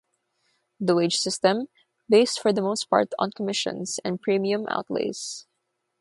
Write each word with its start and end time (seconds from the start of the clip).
The 0.79 0.95
wage-system 0.95 1.67
based 2.09 2.39
for 2.39 2.51
the 2.51 2.61
most 2.63 2.89
part 2.89 3.13
on 3.19 3.29
commissions 3.29 3.99
and 4.03 4.19
premium 4.19 4.65
outlays. 4.67 5.45